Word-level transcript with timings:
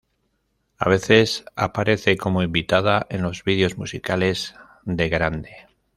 A 0.79 0.89
veces, 0.89 1.45
aparece 1.55 2.17
como 2.17 2.41
invitada 2.41 3.05
en 3.11 3.21
los 3.21 3.43
videos 3.43 3.77
musicales 3.77 4.55
de 4.83 5.09
Grande. 5.09 5.51